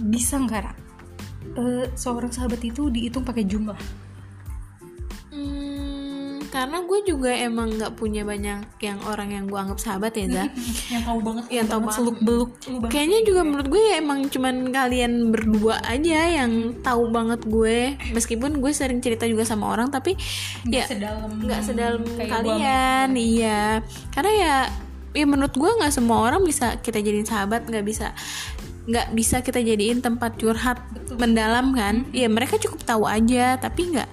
Bisa 0.00 0.40
nggak? 0.40 0.72
Eh, 1.56 1.86
seorang 1.92 2.32
sahabat 2.32 2.64
itu 2.64 2.88
dihitung 2.88 3.24
pakai 3.24 3.44
jumlah. 3.44 4.05
Hmm, 6.56 6.64
karena 6.64 6.78
gue 6.88 6.98
juga 7.04 7.30
emang 7.36 7.68
nggak 7.76 7.92
punya 8.00 8.24
banyak 8.24 8.80
yang 8.80 8.96
orang 9.04 9.28
yang 9.28 9.44
gue 9.44 9.60
anggap 9.60 9.76
sahabat 9.76 10.16
ya 10.16 10.24
Za 10.32 10.44
yang 10.96 11.04
tahu 11.04 11.18
banget 11.20 11.44
Yang 11.52 11.66
tahu 11.68 11.80
banget. 11.84 11.96
seluk 12.00 12.18
beluk 12.24 12.50
Kayaknya 12.88 13.20
juga 13.28 13.40
menurut 13.44 13.68
gue 13.68 13.82
ya 13.84 13.94
emang 14.00 14.20
cuman 14.32 14.54
kalian 14.72 15.12
berdua 15.36 15.76
aja 15.84 16.20
yang 16.32 16.80
tahu 16.80 17.12
banget 17.12 17.44
gue. 17.44 18.00
Meskipun 18.16 18.64
gue 18.64 18.72
sering 18.72 19.04
cerita 19.04 19.28
juga 19.28 19.44
sama 19.44 19.68
orang 19.68 19.92
Tapi 19.92 20.16
ya 20.64 20.88
sedalam 20.88 21.28
nggak 21.44 21.60
sedalam 21.60 22.00
gua 22.00 22.24
kalian 22.24 23.08
Iya. 23.12 23.84
Karena 24.16 24.32
ya 24.32 24.56
ya 25.12 25.24
menurut 25.28 25.52
gue 25.52 25.70
nggak 25.76 25.92
semua 25.92 26.24
orang 26.24 26.40
bisa 26.40 26.80
kita 26.80 27.04
jadiin 27.04 27.28
sahabat 27.28 27.68
nggak 27.68 27.84
bisa 27.84 28.16
nggak 28.86 29.18
bisa 29.18 29.42
kita 29.42 29.60
jadiin 29.60 30.00
tempat 30.00 30.40
curhat 30.40 30.80
mendalam 31.20 31.76
kan. 31.76 32.08
Ya 32.16 32.32
mereka 32.32 32.56
cukup 32.56 32.80
tahu 32.80 33.04
aja 33.04 33.60
tapi 33.60 33.92
nggak 33.92 34.08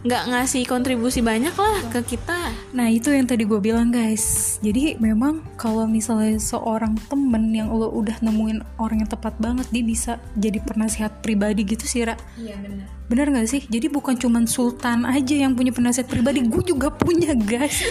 nggak 0.00 0.32
ngasih 0.32 0.64
kontribusi 0.64 1.20
banyak 1.20 1.52
lah 1.52 1.84
ke 1.92 2.16
kita. 2.16 2.56
Nah 2.72 2.88
itu 2.88 3.12
yang 3.12 3.28
tadi 3.28 3.44
gue 3.44 3.60
bilang 3.60 3.92
guys. 3.92 4.56
Jadi 4.64 4.96
memang 4.96 5.44
kalau 5.60 5.84
misalnya 5.84 6.40
seorang 6.40 6.96
temen 7.12 7.52
yang 7.52 7.68
lo 7.68 7.92
udah 7.92 8.16
nemuin 8.24 8.64
orang 8.80 9.04
yang 9.04 9.10
tepat 9.12 9.36
banget 9.36 9.68
Dia 9.68 9.84
bisa 9.84 10.12
jadi 10.40 10.56
penasihat 10.64 11.20
pribadi 11.20 11.68
gitu 11.68 11.84
sih 11.84 12.08
Ra. 12.08 12.16
Iya 12.40 12.56
benar. 12.64 12.88
Bener 13.12 13.26
gak 13.28 13.48
sih? 13.50 13.62
Jadi 13.68 13.92
bukan 13.92 14.16
cuman 14.16 14.48
Sultan 14.48 15.04
aja 15.04 15.36
yang 15.36 15.52
punya 15.52 15.74
penasihat 15.74 16.08
pribadi. 16.08 16.48
Gue 16.48 16.64
juga 16.64 16.88
punya 16.88 17.36
guys. 17.36 17.84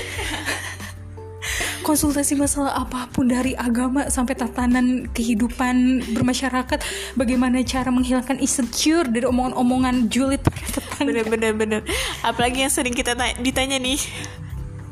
Konsultasi 1.86 2.38
masalah 2.38 2.86
apa 2.86 3.10
pun 3.10 3.26
dari 3.32 3.58
agama 3.58 4.12
sampai 4.14 4.38
tatanan 4.38 5.10
kehidupan 5.10 6.06
bermasyarakat 6.14 6.80
bagaimana 7.18 7.66
cara 7.66 7.90
menghilangkan 7.90 8.38
insecure 8.38 9.10
dari 9.10 9.26
omongan-omongan 9.26 10.12
julid 10.12 10.44
bener 11.00 11.26
bener 11.26 11.54
bener. 11.56 11.82
Apalagi 12.22 12.66
yang 12.68 12.74
sering 12.74 12.94
kita 12.94 13.16
ta- 13.16 13.38
ditanya 13.40 13.80
nih. 13.80 14.00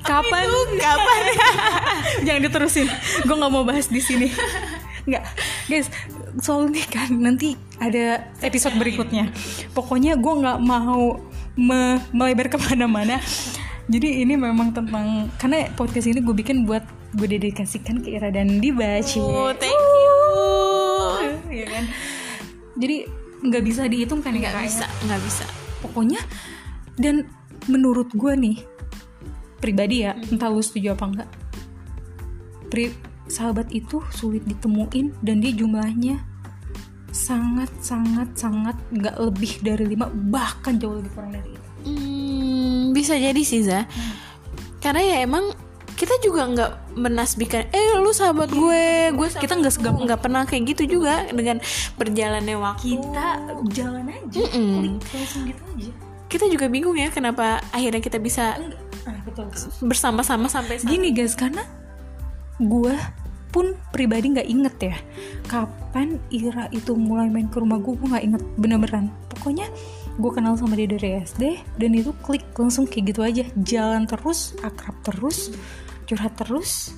Kapan? 0.04 0.48
Kapan? 0.80 1.22
Jangan 2.26 2.42
diterusin. 2.48 2.88
Gue 3.28 3.36
nggak 3.36 3.52
mau 3.52 3.68
bahas 3.68 3.92
di 3.92 4.00
sini. 4.00 4.32
Nggak. 5.04 5.24
Guys 5.68 5.88
soal 6.38 6.70
ini 6.70 6.86
kan 6.86 7.10
nanti 7.18 7.58
ada 7.82 8.30
episode 8.40 8.78
berikutnya. 8.78 9.32
Pokoknya 9.74 10.16
gue 10.16 10.34
nggak 10.44 10.60
mau 10.64 11.18
me- 11.58 12.02
melebar 12.14 12.48
ke 12.48 12.58
mana-mana. 12.62 13.20
Jadi 13.88 14.22
ini 14.24 14.36
memang 14.36 14.76
tentang 14.76 15.32
karena 15.40 15.72
podcast 15.74 16.12
ini 16.12 16.20
gue 16.20 16.36
bikin 16.36 16.68
buat 16.68 16.84
gue 17.16 17.28
dedikasikan 17.40 18.04
ke 18.04 18.20
Ira 18.20 18.36
dan 18.36 18.60
Dibaci 18.60 19.24
oh 19.24 19.56
thank 19.56 19.72
you. 19.72 20.20
Ya 21.56 21.66
kan? 21.72 21.84
Jadi 22.76 23.08
nggak 23.48 23.64
bisa 23.64 23.88
dihitung 23.88 24.20
kan 24.20 24.34
ya 24.36 24.50
nggak 24.50 24.56
ya? 24.60 24.66
bisa 24.66 24.86
nggak 25.08 25.22
bisa 25.24 25.46
pokoknya 25.84 26.22
dan 26.98 27.28
menurut 27.68 28.10
gue 28.14 28.34
nih 28.34 28.58
pribadi 29.58 30.06
ya 30.06 30.14
entah 30.30 30.50
lu 30.50 30.62
setuju 30.62 30.94
apa 30.94 31.06
enggak 31.06 31.30
pri 32.68 32.94
sahabat 33.28 33.72
itu 33.76 34.00
sulit 34.14 34.44
ditemuin 34.48 35.16
dan 35.20 35.44
dia 35.44 35.52
jumlahnya 35.52 36.22
sangat 37.12 37.72
sangat 37.82 38.30
sangat 38.38 38.78
nggak 38.94 39.16
lebih 39.18 39.60
dari 39.64 39.86
lima 39.90 40.08
bahkan 40.12 40.78
jauh 40.78 41.00
lebih 41.00 41.12
kurang 41.16 41.34
dari 41.34 41.52
itu 41.54 41.66
Hmm, 41.88 42.92
bisa 42.92 43.16
jadi 43.16 43.40
sih 43.48 43.64
Za 43.64 43.88
karena 44.84 45.02
ya 45.02 45.18
emang 45.24 45.56
kita 45.98 46.14
juga 46.22 46.46
nggak 46.46 46.72
menasbikan 46.94 47.66
eh 47.74 47.98
lu 47.98 48.14
sahabat 48.14 48.54
gue 48.54 49.12
gue 49.18 49.28
kita 49.34 49.58
nggak 49.58 49.82
nggak 49.82 50.22
pernah 50.22 50.46
kayak 50.46 50.78
gitu 50.78 51.02
juga 51.02 51.26
dengan 51.34 51.58
berjalannya 51.98 52.56
waktu. 52.62 53.02
Kita 53.02 53.28
jalan 53.74 54.06
aja 54.14 54.42
Mm-mm. 54.46 55.02
klik 55.02 55.02
langsung 55.10 55.44
gitu 55.50 55.62
aja. 55.74 55.92
Kita 56.30 56.46
juga 56.54 56.66
bingung 56.70 56.94
ya 56.94 57.10
kenapa 57.10 57.66
akhirnya 57.74 57.98
kita 57.98 58.22
bisa 58.22 58.62
ah, 59.10 59.20
bersama-sama 59.82 60.46
sampai 60.46 60.78
saat 60.78 60.92
gini 60.94 61.10
guys 61.18 61.34
karena 61.34 61.66
gue 62.62 62.94
pun 63.50 63.74
pribadi 63.90 64.38
nggak 64.38 64.50
inget 64.54 64.76
ya 64.94 64.98
kapan 65.50 66.22
Ira 66.30 66.70
itu 66.70 66.94
mulai 66.94 67.26
main 67.26 67.50
ke 67.50 67.58
rumah 67.58 67.82
gue 67.82 67.98
gue 67.98 68.06
nggak 68.06 68.26
inget 68.28 68.44
bener-beneran 68.60 69.10
pokoknya 69.34 69.66
gue 70.18 70.32
kenal 70.34 70.58
sama 70.58 70.74
dia 70.74 70.90
dari 70.90 71.22
SD 71.22 71.62
dan 71.78 71.92
itu 71.94 72.14
klik 72.26 72.46
langsung 72.58 72.90
kayak 72.90 73.14
gitu 73.14 73.22
aja. 73.22 73.44
Jalan 73.62 74.10
terus 74.10 74.58
akrab 74.66 74.98
terus 75.06 75.54
curhat 76.08 76.34
terus. 76.40 76.96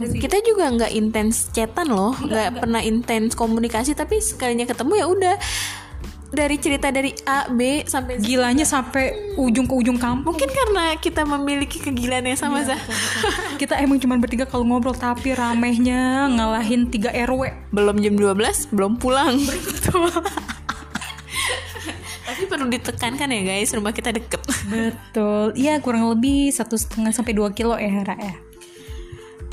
Dan 0.00 0.16
kita 0.16 0.40
juga 0.40 0.72
nggak 0.72 0.92
intens 0.96 1.52
chatan 1.52 1.92
loh 1.92 2.16
nggak 2.16 2.64
pernah 2.64 2.80
intens 2.80 3.36
komunikasi 3.36 3.92
tapi 3.92 4.18
sekalinya 4.24 4.64
ketemu 4.64 4.92
ya 4.96 5.06
udah. 5.06 5.36
Dari 6.30 6.62
cerita 6.62 6.94
dari 6.94 7.10
A 7.26 7.50
B 7.50 7.82
sampai 7.82 8.22
Z. 8.22 8.22
gilanya 8.22 8.62
sampai 8.62 9.34
ujung 9.34 9.66
ke 9.66 9.74
ujung 9.74 9.98
kampung 9.98 10.30
mungkin 10.30 10.46
karena 10.46 10.94
kita 10.94 11.26
memiliki 11.26 11.82
kegilaan 11.82 12.22
yang 12.22 12.38
sama 12.38 12.62
Zah. 12.62 12.78
kita 13.58 13.74
emang 13.82 13.98
cuma 13.98 14.14
bertiga 14.14 14.46
kalau 14.46 14.62
ngobrol 14.62 14.94
tapi 14.94 15.34
ramehnya 15.34 16.30
ngalahin 16.30 16.86
3 16.86 17.26
RW 17.26 17.74
belum 17.74 17.98
jam 17.98 18.14
12 18.14 18.70
belum 18.70 19.02
pulang 19.02 19.42
tapi 22.40 22.56
perlu 22.56 22.72
ditekankan 22.72 23.28
ya 23.36 23.40
guys 23.44 23.68
rumah 23.76 23.92
kita 23.92 24.16
deket. 24.16 24.40
Betul. 24.72 25.52
Iya 25.60 25.76
kurang 25.84 26.08
lebih 26.08 26.48
satu 26.48 26.72
setengah 26.72 27.12
sampai 27.12 27.36
2 27.36 27.52
kilo 27.52 27.76
ya 27.76 28.00
Ra 28.00 28.16
ya. 28.16 28.32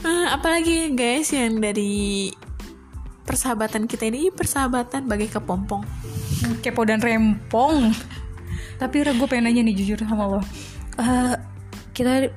Ah, 0.07 0.39
apalagi 0.39 0.95
guys 0.95 1.35
yang 1.35 1.59
dari 1.59 2.31
persahabatan 3.27 3.91
kita 3.91 4.07
ini 4.07 4.31
persahabatan 4.31 5.03
bagai 5.03 5.35
kepompong. 5.35 5.83
Kepo 6.63 6.87
dan 6.87 7.03
rempong. 7.03 7.91
Tapi 8.79 8.95
Ra 9.03 9.11
gue 9.11 9.27
pengen 9.27 9.51
nanya 9.51 9.67
nih 9.67 9.83
jujur 9.83 10.07
sama 10.07 10.39
lo. 10.39 10.39
Eh, 10.95 11.35
kita 11.91 12.31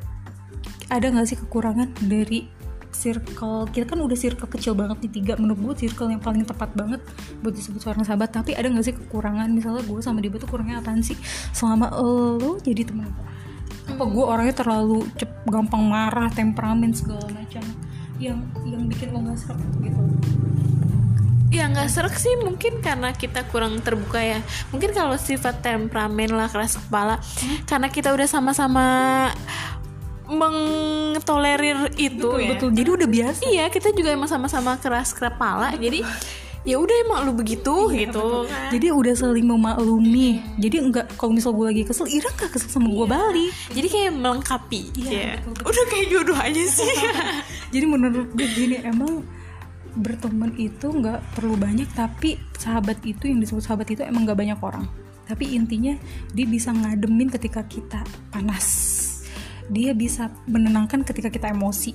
ada 0.91 1.07
nggak 1.15 1.31
sih 1.31 1.39
kekurangan 1.39 1.95
dari 2.11 2.51
circle 2.91 3.71
kita 3.71 3.87
kan 3.87 3.99
udah 4.03 4.19
circle 4.19 4.51
kecil 4.51 4.75
banget 4.75 5.07
nih 5.07 5.13
tiga. 5.23 5.33
Menurut 5.39 5.73
gue 5.75 5.87
circle 5.87 6.11
yang 6.11 6.23
paling 6.23 6.43
tepat 6.45 6.75
banget 6.75 7.01
buat 7.41 7.55
disebut 7.55 7.81
seorang 7.81 8.05
sahabat. 8.05 8.35
Tapi 8.35 8.55
ada 8.55 8.67
nggak 8.69 8.85
sih 8.85 8.95
kekurangan? 8.95 9.49
Misalnya 9.51 9.83
gue 9.87 10.01
sama 10.03 10.19
dia 10.21 10.31
tuh 10.35 10.51
kurangnya 10.51 10.83
apaan 10.83 11.01
sih? 11.01 11.17
Selama 11.55 11.91
lo 11.95 12.59
jadi 12.61 12.85
temen 12.87 13.09
gue 13.11 13.27
apa 13.91 14.07
gue 14.07 14.23
orangnya 14.23 14.55
terlalu 14.55 15.03
cep 15.19 15.43
gampang 15.51 15.83
marah 15.83 16.31
temperamen 16.31 16.95
segala 16.95 17.27
macam 17.35 17.65
yang 18.23 18.39
yang 18.63 18.87
bikin 18.87 19.11
lo 19.11 19.19
nggak 19.25 19.35
serak 19.35 19.59
gitu? 19.83 20.01
Ya 21.51 21.67
nggak 21.67 21.91
serak 21.91 22.15
sih. 22.15 22.31
Mungkin 22.39 22.79
karena 22.79 23.11
kita 23.11 23.43
kurang 23.51 23.83
terbuka 23.83 24.23
ya. 24.23 24.39
Mungkin 24.71 24.95
kalau 24.95 25.19
sifat 25.19 25.67
temperamen 25.67 26.31
lah 26.31 26.47
keras 26.47 26.79
kepala, 26.79 27.19
karena 27.67 27.91
kita 27.91 28.15
udah 28.15 28.31
sama-sama 28.31 28.87
mengtolerir 30.31 31.91
itu 31.99 32.23
betul 32.23 32.39
ya. 32.39 32.49
betul 32.55 32.69
jadi 32.71 32.89
udah 32.95 33.09
biasa 33.11 33.41
Iya 33.43 33.65
kita 33.69 33.89
juga 33.91 34.15
emang 34.15 34.31
sama-sama 34.31 34.79
keras 34.79 35.11
kepala, 35.11 35.75
jadi 35.75 36.07
ya 36.63 36.77
udah 36.77 36.97
emang 37.09 37.19
lu 37.25 37.33
begitu 37.33 37.89
gitu. 37.89 38.45
kan. 38.45 38.69
jadi 38.69 38.93
udah 38.93 39.17
saling 39.17 39.49
memaklumi 39.49 40.45
jadi 40.61 40.77
enggak 40.85 41.09
kalau 41.17 41.33
misal 41.33 41.57
gue 41.57 41.73
lagi 41.73 41.83
kesel 41.89 42.05
Ira 42.05 42.29
nggak 42.37 42.53
kesel 42.53 42.69
sama 42.69 42.93
gue 42.93 43.07
balik 43.09 43.53
Jadi 43.73 43.89
kayak 43.89 44.13
melengkapi. 44.13 44.93
Iya, 44.93 45.09
ya. 45.09 45.33
betul, 45.41 45.53
betul. 45.57 45.65
Udah 45.73 45.85
kayak 45.89 46.07
jodoh 46.13 46.39
aja 46.39 46.65
sih. 46.69 46.95
jadi 47.75 47.85
menurut 47.89 48.29
gue 48.37 48.49
gini 48.53 48.77
emang 48.85 49.25
berteman 49.97 50.55
itu 50.55 50.87
nggak 50.87 51.35
perlu 51.35 51.59
banyak 51.59 51.89
tapi 51.97 52.39
sahabat 52.55 53.03
itu 53.03 53.27
yang 53.27 53.43
disebut 53.43 53.65
sahabat 53.65 53.91
itu 53.91 54.07
emang 54.07 54.23
nggak 54.23 54.39
banyak 54.39 54.59
orang 54.63 54.87
tapi 55.27 55.55
intinya 55.55 55.95
dia 56.35 56.47
bisa 56.47 56.75
ngademin 56.75 57.31
ketika 57.31 57.63
kita 57.67 58.03
panas 58.35 58.67
dia 59.71 59.95
bisa 59.95 60.29
menenangkan 60.45 61.01
ketika 61.01 61.31
kita 61.31 61.49
emosi 61.49 61.95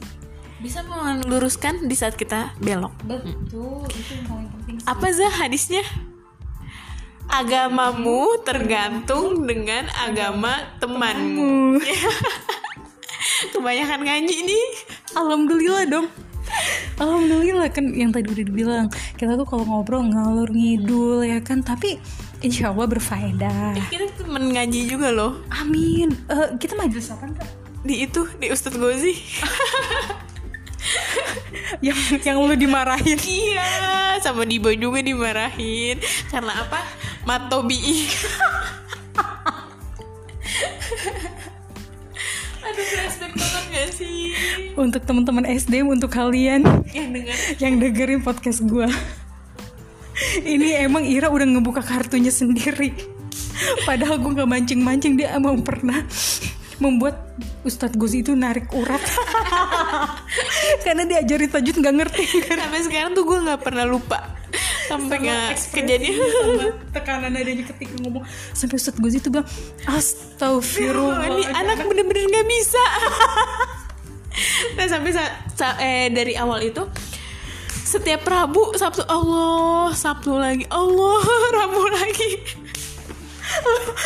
Bisa 0.58 0.82
meluruskan 0.82 1.84
di 1.84 1.94
saat 1.94 2.16
kita 2.16 2.56
belok. 2.58 2.96
betul 3.04 3.84
itu 3.86 4.12
yang 4.16 4.26
paling 4.26 4.48
penting 4.50 4.76
Apa 4.84 5.08
Zah 5.12 5.34
hadisnya? 5.38 5.84
Agamamu 7.26 8.40
tergantung 8.42 9.44
dengan 9.44 9.90
agama 9.98 10.62
temanmu. 10.78 11.82
Kebanyakan 13.52 14.02
ngaji 14.06 14.38
nih. 14.46 14.66
Alhamdulillah 15.14 15.86
dong 15.86 16.08
Alhamdulillah 16.96 17.68
kan 17.68 17.92
yang 17.92 18.14
tadi 18.14 18.30
udah 18.30 18.46
dibilang 18.46 18.88
kita 19.18 19.36
tuh 19.36 19.44
kalau 19.44 19.66
ngobrol 19.66 20.06
ngalur 20.06 20.48
ngidul 20.48 21.26
ya 21.26 21.42
kan 21.42 21.60
tapi 21.60 22.00
insya 22.40 22.72
Allah 22.72 22.86
berfaedah 22.86 23.76
Kita 23.90 24.06
temen 24.16 24.54
ngaji 24.54 24.88
juga 24.88 25.10
loh. 25.12 25.42
amin 25.52 26.14
Eh, 26.30 26.48
kita 26.56 26.78
majelis 26.78 27.10
apa 27.12 27.26
kak 27.34 27.50
Di 27.86 28.10
itu, 28.10 28.26
di 28.42 28.50
Ustadz 28.50 28.82
Gozi. 28.82 29.14
yang 31.86 31.98
yang 32.22 32.38
lu 32.42 32.58
dimarahin 32.58 33.18
iya, 33.26 34.18
sama 34.20 34.42
Dibo 34.50 34.74
juga 34.74 35.06
dimarahin. 35.06 36.02
Karena 36.34 36.66
apa? 36.66 36.82
Matobi. 37.30 37.78
Aduh, 42.66 42.86
flashback 42.90 43.34
banget 43.38 43.66
gak 43.70 43.90
sih? 43.94 44.34
untuk 44.76 45.02
teman-teman 45.08 45.48
SD 45.48 45.88
untuk 45.88 46.12
kalian 46.12 46.68
Yang 46.92 47.08
dengar 47.16 47.38
yang 47.64 47.74
dengerin 47.80 48.22
podcast 48.22 48.60
gua 48.68 48.92
ini 50.44 50.76
emang 50.80 51.04
Ira 51.04 51.28
udah 51.28 51.44
ngebuka 51.44 51.84
kartunya 51.84 52.32
sendiri 52.32 52.96
padahal 53.84 54.20
gue 54.20 54.32
nggak 54.36 54.48
mancing-mancing 54.52 55.20
dia 55.20 55.36
emang 55.36 55.60
pernah 55.64 56.04
membuat 56.78 57.16
Ustadz 57.64 57.96
Gus 57.96 58.14
itu 58.14 58.36
narik 58.36 58.72
urat. 58.76 59.02
Karena 60.86 61.08
diajarin 61.08 61.50
tajud 61.52 61.76
nggak 61.80 61.96
ngerti. 61.96 62.24
Sampai 62.46 62.82
sekarang 62.84 63.12
tuh 63.16 63.24
gue 63.24 63.38
nggak 63.42 63.62
pernah 63.64 63.86
lupa. 63.88 64.36
Sampai 64.86 65.18
nggak 65.20 65.58
kejadian. 65.74 66.16
sama 66.16 66.66
tekanan 66.94 67.34
adanya 67.34 67.64
ketika 67.74 67.96
ngomong. 68.04 68.24
Sampai 68.52 68.76
Ustadz 68.78 69.00
Gus 69.00 69.16
itu 69.18 69.28
bilang 69.32 69.48
astagfirullah 69.88 71.26
ini 71.32 71.44
anak 71.50 71.84
bener-bener 71.84 72.28
nggak 72.28 72.48
bisa. 72.48 72.84
Nah 74.76 74.86
sampai 74.88 75.12
saat 75.16 75.32
sa- 75.56 75.80
eh 75.80 76.12
dari 76.12 76.36
awal 76.36 76.60
itu 76.60 76.84
setiap 77.86 78.28
Rabu 78.28 78.76
Sabtu 78.76 79.08
Allah 79.08 79.96
Sabtu 79.96 80.36
lagi 80.36 80.68
Allah 80.68 81.24
Rabu 81.64 81.84
lagi 81.88 82.44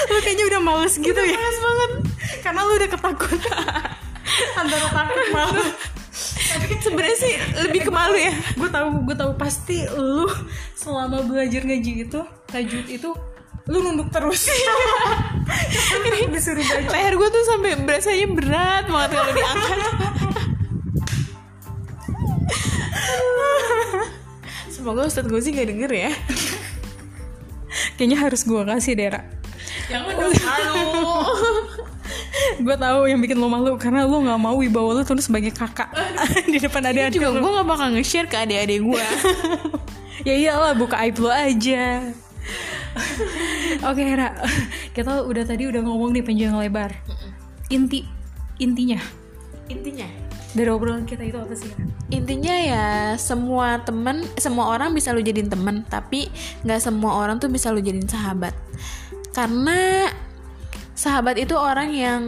lu 0.09 0.19
kayaknya 0.23 0.45
udah 0.49 0.61
males 0.61 0.93
gitu 0.95 1.21
ya. 1.21 1.35
males 1.35 1.59
banget. 1.59 1.91
Karena 2.41 2.61
lu 2.65 2.73
udah 2.77 2.89
ketakutan. 2.89 3.57
Antara 4.59 4.87
takut 4.93 5.27
malu. 5.33 5.63
Sebenarnya 6.79 7.17
sih 7.19 7.33
lebih 7.67 7.81
ke 7.87 7.91
malu 7.91 8.15
ya. 8.15 8.33
Gue 8.55 8.69
tahu 8.71 8.87
gue 9.03 9.15
tahu 9.15 9.31
pasti 9.35 9.83
lu 9.95 10.27
selama 10.73 11.23
belajar 11.27 11.61
ngaji 11.65 12.07
itu 12.07 12.21
tajwid 12.49 12.87
itu 12.87 13.09
lu 13.69 13.77
nunduk 13.85 14.09
terus. 14.09 14.49
Ini 16.09 16.29
disuruh 16.33 16.61
baca. 16.61 16.89
leher 16.93 17.13
gue 17.17 17.29
tuh 17.29 17.43
sampai 17.45 17.71
berasanya 17.83 18.27
berat 18.33 18.85
banget 18.89 19.09
kalau 19.17 19.33
diangkat 19.33 19.79
semoga 24.69 25.01
Ustadz 25.05 25.27
gue 25.27 25.41
sih 25.43 25.51
gak 25.51 25.67
denger 25.69 25.91
ya. 25.91 26.11
Kayaknya 27.99 28.17
harus 28.23 28.41
gue 28.47 28.61
kasih 28.63 28.95
Dera 28.95 29.38
yang 29.89 30.03
udah 30.05 30.29
malu. 30.45 30.81
Gue 32.65 32.75
tahu 32.77 32.99
yang 33.09 33.19
bikin 33.19 33.37
lo 33.41 33.49
malu 33.49 33.75
karena 33.75 34.05
lo 34.05 34.21
nggak 34.21 34.39
mau 34.39 34.55
wibawa 34.57 35.01
lo 35.01 35.01
terus 35.01 35.25
sebagai 35.25 35.49
kakak. 35.49 35.89
Di 36.53 36.61
depan 36.61 36.85
adik-adik 36.85 37.17
juga 37.17 37.33
lo 37.33 37.39
gue 37.41 37.51
gak 37.59 37.67
bakal 37.67 37.87
nge-share 37.97 38.27
ke 38.29 38.37
adik-adik 38.37 38.79
gue 38.85 39.05
ya 40.27 40.33
iyalah 40.35 40.73
buka 40.77 41.01
aib 41.03 41.17
lo 41.19 41.31
aja. 41.31 42.13
Oke 43.85 44.03
Ra 44.13 44.35
kita 44.93 45.23
udah 45.25 45.43
tadi 45.45 45.69
udah 45.69 45.81
ngomong 45.81 46.13
nih 46.13 46.23
panjang 46.25 46.55
lebar. 46.57 46.91
Inti 47.73 48.05
intinya. 48.61 48.99
Intinya. 49.69 50.07
Dari 50.49 50.69
obrolan 50.73 51.05
kita 51.05 51.21
itu 51.25 51.37
apa 51.37 51.53
sih 51.53 51.69
intinya 52.09 52.55
ya 52.57 52.85
semua 53.21 53.85
temen 53.85 54.25
semua 54.41 54.73
orang 54.73 54.97
bisa 54.97 55.13
lu 55.13 55.21
jadiin 55.21 55.45
temen 55.45 55.85
tapi 55.85 56.25
nggak 56.65 56.81
semua 56.81 57.21
orang 57.21 57.37
tuh 57.37 57.53
bisa 57.53 57.69
lu 57.69 57.77
jadiin 57.77 58.09
sahabat 58.09 58.57
karena 59.33 60.09
sahabat 60.99 61.39
itu 61.39 61.55
orang 61.55 61.95
yang 61.95 62.23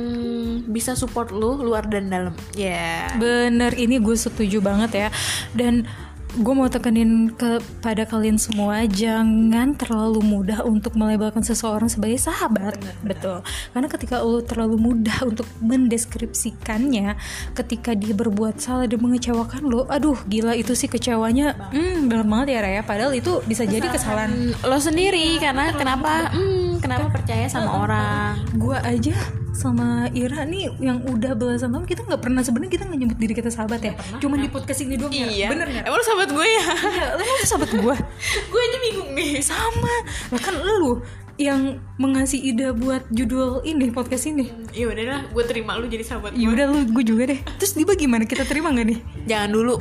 bisa 0.63 0.96
support 0.96 1.36
lu 1.36 1.60
luar 1.60 1.84
dan 1.91 2.08
dalam. 2.08 2.36
Ya 2.55 3.12
Bener, 3.20 3.75
ini 3.75 4.00
gue 4.00 4.15
setuju 4.15 4.63
banget 4.63 4.91
ya. 4.96 5.10
Dan 5.51 5.84
gue 6.31 6.53
mau 6.55 6.72
tekenin 6.72 7.36
kepada 7.36 8.08
kalian 8.08 8.39
semua 8.39 8.88
jangan 8.88 9.75
terlalu 9.75 10.24
mudah 10.24 10.63
untuk 10.63 10.96
melabelkan 10.96 11.43
seseorang 11.43 11.91
sebagai 11.91 12.15
sahabat. 12.24 12.79
Betul. 13.03 13.43
Karena 13.75 13.88
ketika 13.91 14.24
lo 14.24 14.39
terlalu 14.39 14.79
mudah 14.79 15.27
untuk 15.27 15.43
mendeskripsikannya 15.60 17.20
ketika 17.51 17.91
dia 17.91 18.15
berbuat 18.15 18.63
salah 18.63 18.88
dan 18.88 19.03
mengecewakan 19.03 19.67
lo 19.67 19.84
aduh 19.91 20.15
gila 20.31 20.55
itu 20.55 20.72
sih 20.72 20.88
kecewanya. 20.88 21.51
Hmm 21.75 22.08
banget 22.08 22.55
ya 22.55 22.60
Raya. 22.63 22.81
Padahal 22.88 23.12
itu 23.12 23.43
bisa 23.43 23.67
jadi 23.67 23.91
kesalahan. 23.91 24.55
lo 24.63 24.79
sendiri 24.79 25.36
karena 25.43 25.75
kenapa? 25.75 26.31
Hmm, 26.31 26.61
kenapa 26.81 27.07
percaya 27.13 27.45
sama 27.45 27.71
orang? 27.85 28.33
Gue 28.57 28.77
aja 28.81 29.15
sama 29.51 30.09
Ira 30.17 30.47
nih 30.47 30.73
yang 30.81 31.05
udah 31.05 31.38
belasan 31.38 31.69
tahun 31.75 31.85
kita 31.85 32.07
nggak 32.07 32.21
pernah 32.23 32.41
sebenarnya 32.41 32.71
kita 32.73 32.83
nggak 32.89 33.00
nyebut 33.05 33.17
diri 33.21 33.33
kita 33.38 33.51
sahabat 33.53 33.81
ya. 33.85 33.93
Cuma 34.17 34.35
di 34.41 34.50
podcast 34.50 34.81
ini 34.81 34.97
doang 34.97 35.13
ya. 35.13 35.53
Bener 35.53 35.69
nggak? 35.69 35.85
Emang 35.85 36.00
lo 36.01 36.03
sahabat 36.03 36.29
gue 36.33 36.47
ya? 36.47 36.63
Iya, 36.91 37.05
lu 37.13 37.21
emang 37.21 37.47
sahabat 37.47 37.71
gue 37.71 37.95
gue 38.51 38.61
aja 38.65 38.77
bingung 38.81 39.11
nih. 39.13 39.31
Sama. 39.45 39.95
Lah 40.33 40.41
kan 40.41 40.55
lu 40.57 41.05
yang 41.39 41.81
mengasih 41.97 42.38
ide 42.38 42.69
buat 42.75 43.05
judul 43.09 43.65
ini 43.65 43.89
podcast 43.94 44.29
ini. 44.29 44.50
Ya 44.74 44.89
udahlah 44.89 45.29
gue 45.29 45.44
terima 45.46 45.77
lu 45.77 45.85
jadi 45.89 46.03
sahabat 46.05 46.33
ya 46.33 46.50
gue 46.50 46.53
udah 46.57 46.65
lu 46.72 46.79
gue 46.89 47.03
juga 47.05 47.24
deh. 47.29 47.39
Terus 47.61 47.77
Diba 47.77 47.94
gimana 47.98 48.25
kita 48.25 48.46
terima 48.46 48.74
nggak 48.74 48.87
nih? 48.87 49.00
Jangan 49.29 49.50
dulu. 49.53 49.75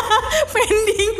Pending 0.54 1.14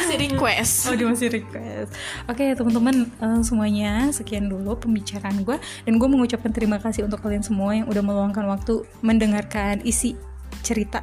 masih 0.00 0.16
request. 0.30 0.74
Oh 0.90 0.94
dia 0.94 1.06
masih 1.06 1.28
request. 1.30 1.90
Oke 2.26 2.44
teman-teman 2.54 2.96
eh, 3.08 3.40
semuanya 3.46 3.92
sekian 4.10 4.50
dulu 4.50 4.76
pembicaraan 4.78 5.46
gue 5.46 5.56
dan 5.58 5.94
gue 5.96 6.08
mengucapkan 6.08 6.50
terima 6.50 6.82
kasih 6.82 7.06
untuk 7.06 7.22
kalian 7.22 7.42
semua 7.42 7.74
yang 7.74 7.86
udah 7.86 8.02
meluangkan 8.02 8.44
waktu 8.46 8.84
mendengarkan 9.00 9.80
isi 9.86 10.18
cerita 10.64 11.02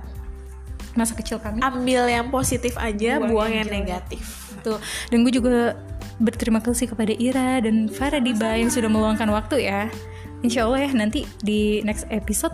masa 0.95 1.15
kecil 1.15 1.39
kami. 1.39 1.63
Ambil 1.63 2.03
yang 2.11 2.27
positif 2.27 2.75
aja 2.75 3.19
Buang 3.19 3.31
buang, 3.31 3.51
yang 3.51 3.67
yang 3.67 3.83
negatif. 3.83 4.51
Betul. 4.59 4.77
Dan 5.07 5.17
gue 5.23 5.33
juga 5.33 5.79
berterima 6.21 6.59
kasih 6.61 6.91
kepada 6.91 7.15
Ira 7.15 7.63
dan 7.63 7.87
Farah 7.89 8.21
Diba 8.21 8.59
yang 8.59 8.69
sudah 8.69 8.91
meluangkan 8.91 9.27
waktu 9.31 9.71
ya. 9.71 9.87
Insya 10.41 10.65
Allah 10.67 10.89
ya 10.89 10.91
nanti 10.93 11.23
di 11.41 11.85
next 11.85 12.09
episode 12.09 12.53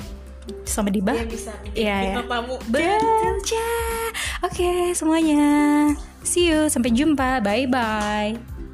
sama 0.68 0.92
Diba. 0.92 1.16
bisa 1.28 1.54
Iya, 1.74 2.18
ya. 2.18 2.24
tamu 2.26 2.56
Betul, 2.70 3.34
Ca. 3.48 3.70
Oke, 4.46 4.94
semuanya. 4.94 5.44
See 6.22 6.52
you. 6.52 6.68
Sampai 6.70 6.92
jumpa. 6.94 7.40
Bye-bye. 7.42 8.67